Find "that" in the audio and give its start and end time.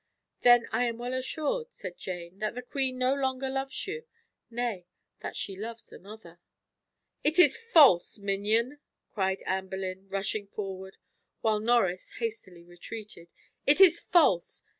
2.39-2.55, 5.19-5.35